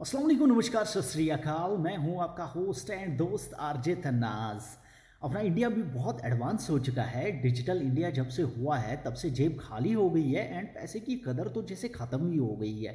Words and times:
असलम 0.00 0.44
नमस्कार, 0.44 0.84
सत 0.84 1.46
मैं 1.80 1.96
हूँ 1.96 2.20
आपका 2.22 2.44
होस्ट 2.44 2.90
एंड 2.90 3.16
दोस्त 3.18 3.54
आरजे 3.60 3.94
तन्नाज 3.94 4.62
अपना 5.22 5.40
इंडिया 5.40 5.68
भी 5.68 5.82
बहुत 5.84 6.20
एडवांस 6.24 6.68
हो 6.70 6.78
चुका 6.78 7.02
है। 7.02 7.30
डिजिटल 7.42 7.80
इंडिया 7.82 8.10
जब 8.10 8.28
से 8.28 8.42
हुआ 8.42 8.76
है, 8.76 8.96
तब 9.04 9.14
से 9.14 9.30
जेब 9.30 9.56
खाली 9.60 9.92
हो 9.92 10.08
गई 10.10 10.32
है 10.32 10.58
एंड 10.58 10.68
पैसे 10.68 11.00
की 11.00 11.16
कदर 11.16 11.48
तो 11.48 11.62
जैसे 11.62 11.88
ख़त्म 11.88 12.30
ही 12.30 12.36
हो 12.36 12.56
गई 12.56 12.82
है। 12.82 12.92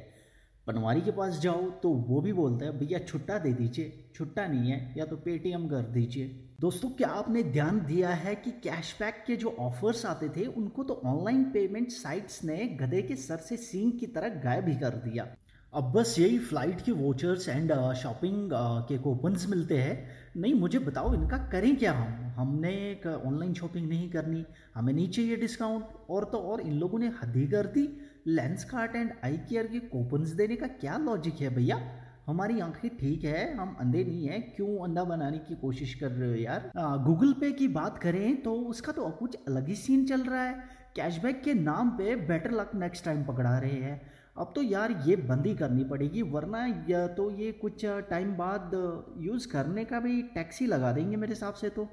पनवारी 0.66 1.00
के 1.00 1.10
पास 1.10 1.40
जाओ 1.40 1.68
तो 1.72 1.90
वो 1.90 2.20
भी 2.20 2.32
बोलता 2.32 2.66
है, 2.66 2.78
भैया, 2.78 2.98
छुट्टा 3.00 3.38
दे 3.38 3.52
दीजिए। 3.52 4.08
छुट्टा 4.14 4.46
नहीं 4.46 4.70
है, 4.70 4.94
या 4.96 5.04
तो 5.04 5.16
पेटीएम 5.18 5.68
कर 5.68 5.90
दीजिए। 5.90 6.26
दोस्तों, 6.60 6.90
क्या 6.90 7.08
आपने 7.10 7.42
ध्यान 7.42 7.84
दिया 7.86 8.10
है 8.10 8.34
कि 8.36 8.50
कैशबैक 8.62 9.22
के 9.26 9.36
जो 9.36 9.56
ऑफर्स 9.60 10.06
आते 10.06 10.28
थे, 10.28 10.46
उनको 10.46 10.84
तो 10.84 11.00
ऑनलाइन 11.06 11.44
पेमेंट 11.50 11.90
साइट्स 11.90 12.42
ने 12.44 12.64
गधे 12.80 13.02
के 13.02 13.16
सर 13.18 13.38
से 13.40 13.56
सींग 13.58 13.92
की 14.00 14.06
तरह 14.08 14.42
गायब 14.44 14.68
ही 14.68 14.76
कर 14.76 15.02
दिया। 15.04 15.34
अब 15.72 15.84
बस 15.92 16.14
यही 16.18 16.38
फ़्लाइट 16.38 16.80
के 16.80 16.92
वोचर्स 16.92 17.48
एंड 17.48 17.72
शॉपिंग 17.96 18.50
के 18.88 18.96
कूपन्स 18.98 19.48
मिलते 19.48 19.76
हैं। 19.78 19.94
नहीं, 20.36 20.54
मुझे 20.54 20.78
बताओ, 20.78 21.12
इनका 21.14 21.38
करें 21.52 21.76
क्या 21.76 21.92
हम? 21.92 22.32
हमने 22.36 22.72
ऑनलाइन 23.06 23.54
शॉपिंग 23.54 23.88
नहीं 23.88 24.10
करनी, 24.10 24.44
हमें 24.74 24.92
नहीं 24.92 25.08
चाहिए 25.10 25.36
डिस्काउंट 25.36 25.84
और 26.10 26.24
तो 26.24 26.38
और 26.40 26.60
इन 26.60 26.74
लोगों 26.74 26.98
ने 26.98 27.08
हद 27.22 27.36
ही 27.36 27.46
कर 27.46 27.66
दी। 27.68 27.88
Lens 28.26 28.64
cart 28.64 28.96
and 28.96 29.12
eye 29.24 29.36
care 29.38 29.66
के 29.66 29.80
कूपन्स 29.88 30.32
देने 30.32 30.56
का 30.56 30.66
क्या 30.76 30.98
लॉजिक 30.98 31.40
है 31.40 31.54
भैया? 31.54 31.80
हमारी 32.26 32.60
आँखें 32.60 32.88
ठीक 32.98 33.24
है, 33.24 33.56
हम 33.56 33.76
अंधे 33.80 34.04
नहीं 34.04 34.28
है, 34.28 34.40
क्यों 34.40 34.78
अंधा 34.80 35.04
बनाने 35.06 35.38
की 35.38 35.54
कोशिश 35.56 35.94
कर 35.94 36.10
रहे 36.10 36.28
हो 36.28 36.36
यार? 36.36 36.70
गूगल 37.04 37.32
पे 37.32 37.52
की 37.52 37.68
बात 37.70 37.98
करें 37.98 38.42
तो 38.42 38.54
उसका 38.54 38.92
तो 38.92 39.10
कुछ 39.18 39.36
अलग 39.48 39.68
ही 39.68 39.74
सीन 39.76 40.06
चल 40.06 40.20
रहा 40.22 40.42
है। 40.42 40.80
कैशबैक 40.96 41.42
के 41.42 41.54
नाम 41.56 41.90
पे 41.90 42.16
बेटर 42.26 42.50
लक 42.52 42.70
नेक्स्ट 42.76 43.04
टाइम 43.04 43.24
पकड़ा 43.24 43.58
रहे 43.58 43.80
हैं। 43.80 44.00
अब 44.36 44.52
तो 44.54 44.62
यार 44.62 44.92
ये 45.06 45.16
बंदी 45.18 45.54
करनी 45.54 45.84
पड़ेगी, 45.84 46.22
वरना 46.24 46.64
या 46.88 47.06
तो 47.08 47.30
ये 47.30 47.50
कुछ 47.54 47.84
टाइम 48.10 48.32
बाद 48.36 48.70
यूज़ 49.20 49.48
करने 49.48 49.84
का 49.84 50.00
भी 50.00 50.22
टैक्सी 50.34 50.66
लगा 50.66 50.92
देंगे 50.92 51.16
मेरे 51.16 51.32
हिसाब 51.32 51.54
से 51.54 51.68
तो। 51.70 51.86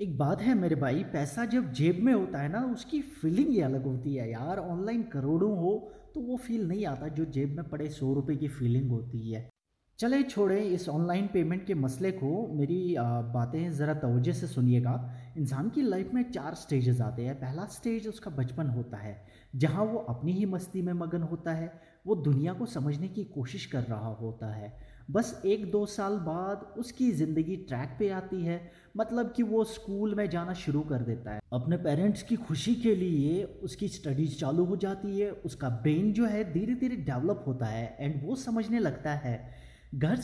एक 0.00 0.16
बात 0.18 0.42
है 0.42 0.54
मेरे 0.54 0.76
भाई, 0.76 1.02
पैसा 1.12 1.44
जब 1.46 1.72
जेब 1.72 1.98
में 2.02 2.12
होता 2.12 2.38
है 2.38 2.48
ना, 2.48 2.60
उसकी 2.66 3.00
फीलिंग 3.00 3.48
ही 3.48 3.60
अलग 3.62 3.84
होती 3.84 4.14
है 4.14 4.30
यार। 4.30 4.58
ऑनलाइन 4.60 5.02
करोड़ों 5.12 5.56
हो 5.58 5.74
तो 6.14 6.20
वो 6.20 6.36
फील 6.36 6.66
नहीं 6.68 6.86
आता 6.86 7.08
जो 7.08 7.24
जेब 7.26 7.56
में 7.56 7.68
पड़े 7.68 7.88
सौ 7.90 8.12
रुपये 8.14 8.36
की 8.36 8.48
फीलिंग 8.50 8.90
होती 8.90 9.30
है। 9.32 9.48
चले, 9.98 10.22
छोड़ें, 10.22 10.60
इस 10.60 10.88
ऑनलाइन 10.88 11.26
पेमेंट 11.26 11.64
के 11.66 11.74
मसले 11.74 12.10
को, 12.12 12.30
मेरी 12.54 12.94
बातें 13.34 13.72
ज़रा 13.72 13.92
तवज्जो 13.94 14.32
से 14.32 14.46
सुनिएगा। 14.46 14.94
इंसान 15.38 15.68
की 15.70 15.82
लाइफ 15.82 16.10
में 16.14 16.22
चार 16.32 16.54
स्टेजेस 16.54 17.00
आते 17.00 17.22
हैं। 17.22 17.34
पहला 17.34 17.64
स्टेज 17.66 18.08
उसका 18.08 18.30
बचपन 18.30 18.68
होता 18.68 18.96
है, 18.96 19.16
जहाँ 19.56 19.84
वो 19.84 19.98
अपनी 20.08 20.32
ही 20.32 20.44
मस्ती 20.46 20.82
में 20.82 20.92
मगन 20.92 21.22
होता 21.22 21.52
है। 21.52 21.72
वो 22.06 22.14
दुनिया 22.14 22.52
को 22.52 22.66
समझने 22.66 23.08
की 23.08 23.24
कोशिश 23.24 23.66
कर 23.66 23.82
रहा 23.82 24.12
होता 24.14 24.52
है। 24.54 24.72
बस 25.10 25.40
एक 25.46 25.70
दो 25.72 25.84
साल 25.86 26.16
बाद 26.20 26.74
उसकी 26.78 27.10
ज़िंदगी 27.12 27.56
ट्रैक 27.58 27.96
पे 27.98 28.08
आती 28.10 28.44
है। 28.44 28.60
मतलब 28.96 29.32
कि 29.36 29.42
वो 29.42 29.64
स्कूल 29.64 30.14
में 30.14 30.28
जाना 30.30 30.52
शुरू 30.56 30.80
कर 30.82 31.02
देता 31.02 31.34
है। 31.34 31.40
अपने 31.52 31.76
पेरेंट्स 31.78 32.22
की 32.22 32.36
खुशी 32.38 32.74
के 32.74 32.94
लिए 32.96 33.42
उसकी 33.62 33.88
स्टडीज़ 33.90 34.38
चालू 34.38 34.64
हो 34.64 34.76
जाती 34.76 35.18
है। 35.20 35.30
उसका 35.30 35.68
ब्रेन 35.68 36.12
जो 36.12 36.26
है 36.26 36.52
धीरे 36.52 36.74
धीरे 36.74 36.96
डेवलप 36.96 37.44
होता 37.46 37.66
है 37.66 37.96
एंड 38.00 38.20
वो 38.24 38.36
समझने 38.36 38.78
लगता 38.78 39.14
है। 39.14 39.64
घर 39.94 40.20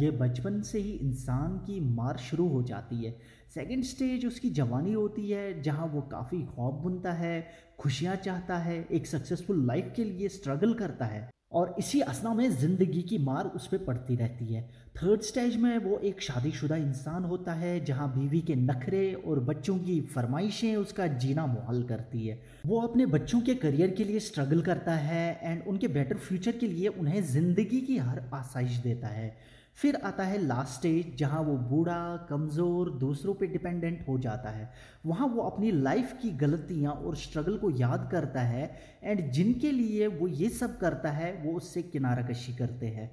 ये 0.00 0.10
बचपन 0.10 0.60
से 0.62 0.78
ही 0.78 0.90
इंसान 0.92 1.56
की 1.58 1.80
मार 1.94 2.16
शुरू 2.18 2.46
हो 2.48 2.62
जाती 2.62 3.04
है। 3.04 3.16
सेकेंड 3.54 3.82
स्टेज 3.84 4.26
उसकी 4.26 4.50
जवानी 4.50 4.92
होती 4.92 5.30
है, 5.30 5.62
जहाँ 5.62 5.86
वो 5.86 6.00
काफ़ी 6.02 6.42
खौफ 6.46 6.82
बुनता 6.82 7.12
है, 7.12 7.46
खुशियाँ 7.78 8.16
चाहता 8.16 8.56
है, 8.58 8.82
एक 8.84 9.06
सक्सेसफुल 9.06 9.66
लाइफ 9.66 9.92
के 9.96 10.04
लिए 10.04 10.28
स्ट्रगल 10.28 10.74
करता 10.74 11.04
है। 11.04 11.30
और 11.52 11.74
इसी 11.78 12.00
असना 12.02 12.32
में 12.34 12.48
ज़िंदगी 12.50 13.02
की 13.02 13.18
मार 13.20 13.46
उस 13.46 13.66
पर 13.66 13.78
पड़ती 13.78 14.16
रहती 14.16 14.44
है। 14.46 14.62
थर्ड 14.96 15.20
स्टेज 15.22 15.56
में 15.56 15.78
वो 15.78 15.98
एक 16.00 16.20
शादीशुदा 16.22 16.76
इंसान 16.76 17.24
होता 17.24 17.52
है, 17.52 17.84
जहाँ 17.84 18.08
बीवी 18.08 18.40
के 18.40 18.54
नखरे 18.56 19.12
और 19.14 19.40
बच्चों 19.42 19.76
की 19.78 20.00
फरमाइशें 20.14 20.74
उसका 20.76 21.06
जीना 21.06 21.46
मुहाल 21.46 21.82
करती 21.82 22.26
है। 22.26 22.40
वो 22.66 22.80
अपने 22.80 23.06
बच्चों 23.06 23.40
के 23.40 23.54
करियर 23.56 23.90
के 23.90 24.04
लिए 24.04 24.20
स्ट्रगल 24.20 24.62
करता 24.62 24.94
है 24.96 25.40
एंड 25.42 25.62
उनके 25.68 25.88
बेटर 25.90 26.16
फ्यूचर 26.18 26.52
के 26.52 26.66
लिए 26.66 26.88
उन्हें 26.88 27.22
ज़िंदगी 27.24 27.80
की 27.80 27.96
हर 27.98 28.22
आसाइश 28.34 28.76
देता 28.78 29.08
है। 29.08 29.34
फिर 29.76 29.96
आता 29.96 30.24
है 30.24 30.38
लास्ट 30.38 30.72
स्टेज 30.72 31.16
जहाँ 31.18 31.40
वो 31.42 31.56
बूढ़ा, 31.58 32.26
कमज़ोर, 32.30 32.90
दूसरों 32.98 33.34
पे 33.34 33.46
डिपेंडेंट 33.46 34.04
हो 34.08 34.18
जाता 34.18 34.50
है। 34.50 34.70
वहाँ 35.06 35.26
वो 35.28 35.42
अपनी 35.42 35.70
लाइफ 35.72 36.12
की 36.22 36.30
गलतियाँ 36.38 36.92
और 36.92 37.16
स्ट्रगल 37.16 37.56
को 37.58 37.70
याद 37.70 38.08
करता 38.12 38.40
है 38.42 38.70
एंड 39.02 39.30
जिनके 39.32 39.70
लिए 39.72 40.06
वो 40.08 40.28
ये 40.28 40.48
सब 40.50 40.78
करता 40.78 41.10
है, 41.10 41.32
वो 41.34 41.52
उससे 41.52 41.82
किनारा 41.82 42.22
कशी 42.22 42.54
करते 42.54 42.86
हैं। 42.88 43.10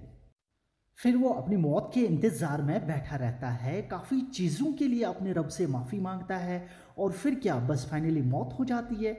फिर 0.98 1.18
वो 1.18 1.30
अपनी 1.32 1.58
मौत 1.58 1.92
के 1.94 2.00
इंतज़ार 2.02 2.62
में 2.62 2.88
बैठा 2.88 3.16
रहता 3.16 3.50
है। 3.50 3.82
काफ़ी 3.84 4.22
चीज़ों 4.22 4.72
के 4.74 4.88
लिए 4.88 5.04
अपने 5.06 5.34
रब 5.34 5.48
से 5.50 5.68
माफ़ी 5.68 6.00
माँगता 6.00 6.38
है 6.38 6.66
और 6.98 7.12
फिर 7.12 7.36
क्या, 7.36 7.56
बस 7.58 7.88
फाइनली 7.92 8.22
मौत 8.24 8.56
हो 8.60 8.66
जाती 8.66 9.06
है? 9.06 9.18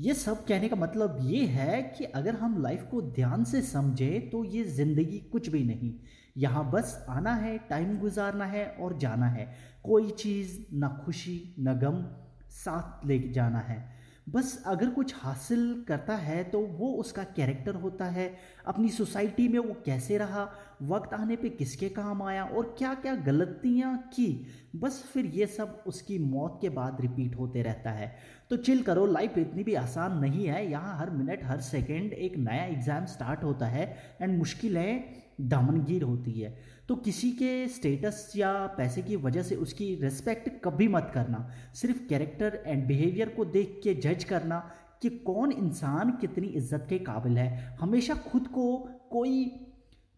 ये 0.00 0.14
सब 0.14 0.44
कहने 0.44 0.68
का 0.68 0.76
मतलब 0.76 1.18
ये 1.22 1.44
है 1.46 1.82
कि 1.88 2.04
अगर 2.04 2.34
हम 2.34 2.60
लाइफ 2.62 2.86
को 2.90 3.00
ध्यान 3.12 3.44
से 3.44 3.62
समझें 3.62 4.30
तो 4.30 4.44
ये 4.44 4.64
ज़िंदगी 4.66 5.18
कुछ 5.32 5.48
भी 5.48 5.62
नहीं। 5.64 5.92
यहाँ 6.36 6.70
बस 6.70 7.04
आना 7.08 7.34
है, 7.34 7.56
टाइम 7.70 7.96
गुजारना 7.98 8.44
है 8.46 8.66
और 8.80 8.98
जाना 8.98 9.26
है। 9.28 9.52
कोई 9.84 10.10
चीज़ 10.12 10.58
ना 10.74 10.88
खुशी, 11.04 11.54
न 11.58 11.74
गम, 11.74 12.04
साथ 12.52 13.06
ले 13.06 13.18
जाना 13.30 13.58
है। 13.60 13.92
बस 14.28 14.62
अगर 14.66 14.90
कुछ 14.90 15.14
हासिल 15.16 15.84
करता 15.88 16.14
है 16.16 16.42
तो 16.44 16.60
वो 16.68 16.90
उसका 16.92 17.22
कैरेक्टर 17.36 17.74
होता 17.74 18.04
है। 18.04 18.26
अपनी 18.66 18.88
सोसाइटी 18.88 19.48
में 19.48 19.58
वो 19.58 19.74
कैसे 19.86 20.18
रहा, 20.18 20.48
वक्त 20.82 21.14
आने 21.14 21.36
पे 21.36 21.48
किसके 21.50 21.88
काम 21.88 22.22
आया 22.22 22.44
और 22.44 22.74
क्या 22.78 22.92
क्या 22.94 23.14
गलतियाँ 23.16 23.96
की, 24.14 24.46
बस 24.76 25.02
फिर 25.12 25.26
ये 25.26 25.46
सब 25.46 25.82
उसकी 25.86 26.18
मौत 26.20 26.58
के 26.62 26.68
बाद 26.70 27.00
रिपीट 27.00 27.36
होते 27.38 27.62
रहता 27.62 27.90
है। 27.90 28.14
तो 28.50 28.56
चिल 28.58 28.82
करो 28.82 29.06
लाइफ 29.06 29.38
इतनी 29.38 29.64
भी 29.64 29.74
आसान 29.74 30.18
नहीं 30.18 30.46
है। 30.46 30.66
यहाँ 30.70 30.96
हर 30.98 31.10
मिनट 31.10 31.44
हर 31.44 31.60
सेकेंड 31.62 32.12
एक 32.12 32.36
नया 32.38 32.64
एग्ज़ाम 32.64 33.06
स्टार्ट 33.06 33.44
होता 33.44 33.66
है। 33.66 33.86
एंड 34.22 34.38
मुश्किलें 34.38 35.22
दामनगीर 35.40 36.02
होती 36.02 36.32
है। 36.32 36.56
तो 36.88 36.96
किसी 36.96 37.30
के 37.32 37.66
स्टेटस 37.68 38.32
या 38.36 38.52
पैसे 38.76 39.02
की 39.02 39.16
वजह 39.16 39.42
से 39.42 39.54
उसकी 39.56 39.94
रिस्पेक्ट 39.94 40.48
कभी 40.64 40.88
मत 40.88 41.10
करना। 41.14 41.48
सिर्फ़ 41.74 42.06
कैरेक्टर 42.08 42.62
एंड 42.66 42.86
बिहेवियर 42.86 43.28
को 43.28 43.44
देख 43.44 43.80
के 43.84 43.94
जज 43.94 44.24
करना 44.24 44.58
कि 45.02 45.08
कौन 45.10 45.52
इंसान 45.52 46.10
कितनी 46.10 46.46
इज़्ज़त 46.46 46.86
के 46.88 46.98
काबिल 46.98 47.38
है। 47.38 47.76
हमेशा 47.80 48.14
खुद 48.14 48.46
को 48.46 48.76
कोई 49.10 49.50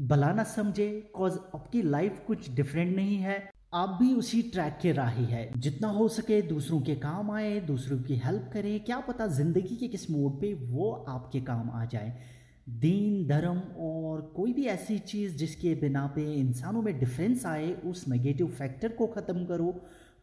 भला 0.00 0.32
ना 0.32 0.44
समझे 0.44 0.88
कॉज 1.14 1.38
आपकी 1.54 1.82
लाइफ 1.82 2.22
कुछ 2.26 2.50
डिफरेंट 2.50 2.96
नहीं 2.96 3.16
है। 3.16 3.38
आप 3.74 3.96
भी 4.00 4.12
उसी 4.14 4.40
ट्रैक 4.42 4.78
के 4.82 4.92
राही 4.92 5.24
है। 5.24 5.50
जितना 5.56 5.88
हो 5.88 6.08
सके 6.08 6.40
दूसरों 6.42 6.80
के 6.80 6.94
काम 6.94 7.30
आए, 7.30 7.58
दूसरों 7.60 7.98
की 7.98 8.16
हेल्प 8.16 8.50
करें। 8.52 8.84
क्या 8.84 8.98
पता 9.00 9.26
ज़िंदगी 9.26 9.76
के 9.76 9.88
किस 9.88 10.10
मोड 10.10 10.40
पे 10.40 10.52
वो 10.54 10.90
आपके 11.08 11.40
काम 11.40 11.70
आ 11.70 11.84
जाए। 11.84 12.16
दीन, 12.66 13.26
धर्म 13.26 13.58
और 13.78 14.20
कोई 14.36 14.52
भी 14.52 14.64
ऐसी 14.66 14.98
चीज़ 14.98 15.36
जिसके 15.36 15.74
बिना 15.74 16.06
पे 16.06 16.22
इंसानों 16.34 16.82
में 16.82 16.98
डिफरेंस 16.98 17.46
आए, 17.46 17.72
उस 17.72 18.08
नेगेटिव 18.08 18.46
फैक्टर 18.48 18.88
को 18.88 19.06
ख़त्म 19.06 19.44
करो 19.44 19.70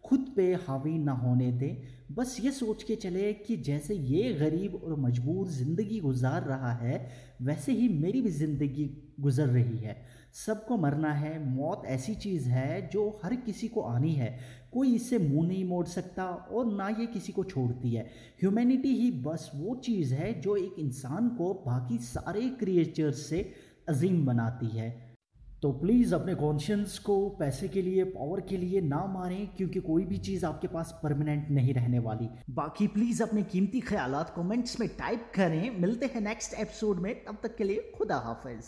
खुद 0.05 0.25
पे 0.35 0.53
हावी 0.67 0.97
ना 0.97 1.11
होने 1.11 1.51
दें। 1.51 1.75
बस 2.11 2.37
ये 2.41 2.51
सोच 2.51 2.83
के 2.83 2.95
चले 2.95 3.31
कि 3.35 3.55
जैसे 3.57 3.95
ये 3.95 4.33
गरीब 4.33 4.75
और 4.75 4.99
मजबूर 4.99 5.47
ज़िंदगी 5.47 5.99
गुजार 5.99 6.43
रहा 6.43 6.71
है, 6.73 7.09
वैसे 7.41 7.71
ही 7.71 7.87
मेरी 7.89 8.21
भी 8.21 8.29
ज़िंदगी 8.29 8.89
गुजर 9.19 9.47
रही 9.47 9.77
है। 9.77 9.95
सबको 10.35 10.77
मरना 10.77 11.11
है, 11.11 11.37
मौत 11.47 11.83
ऐसी 11.85 12.15
चीज़ 12.15 12.49
है 12.49 12.89
जो 12.89 13.09
हर 13.23 13.35
किसी 13.35 13.67
को 13.67 13.81
आनी 13.81 14.13
है। 14.13 14.37
कोई 14.73 14.93
इससे 14.95 15.17
मुँह 15.19 15.47
नहीं 15.47 15.63
मोड़ 15.65 15.85
सकता 15.87 16.25
और 16.25 16.73
ना 16.73 16.89
ये 16.89 17.05
किसी 17.05 17.33
को 17.33 17.43
छोड़ती 17.43 17.93
है। 17.93 18.03
ह्यूमैनिटी 18.41 18.93
ही 18.95 19.09
बस 19.21 19.49
वो 19.55 19.75
चीज़ 19.75 20.13
है 20.13 20.33
जो 20.41 20.55
एक 20.55 20.79
इंसान 20.79 21.29
को 21.29 21.53
बाकी 21.65 21.97
सारे 22.03 22.49
क्रिएचर्स 22.59 23.25
से 23.25 23.41
अजीम 23.89 24.25
बनाती 24.25 24.77
है। 24.77 25.12
तो 25.63 25.71
प्लीज़ 25.71 26.15
अपने 26.15 26.35
कॉन्शियंस 26.35 26.99
को, 26.99 27.29
पैसे 27.29 27.67
के 27.67 27.81
लिए 27.81 28.03
पावर 28.03 28.41
के 28.41 28.57
लिए 28.57 28.81
ना 28.81 29.05
मारें, 29.05 29.47
क्योंकि 29.57 29.79
कोई 29.79 30.05
भी 30.05 30.17
चीज़ 30.17 30.45
आपके 30.45 30.67
पास 30.67 30.99
परमानेंट 31.03 31.49
नहीं 31.49 31.73
रहने 31.73 31.99
वाली। 31.99 32.29
बाकी 32.49 32.87
प्लीज़ 32.87 33.23
अपने 33.23 33.43
कीमती 33.43 33.79
ख्याल 33.79 34.25
कमेंट्स 34.35 34.79
में 34.79 34.89
टाइप 34.89 35.31
करें। 35.35 35.79
मिलते 35.79 36.05
हैं 36.05 36.21
नेक्स्ट 36.21 36.53
एपिसोड 36.53 36.99
में। 36.99 37.25
तब 37.25 37.37
तक 37.43 37.55
के 37.55 37.63
लिए 37.63 37.91
खुदा 37.97 38.15
हाफिज। 38.15 38.59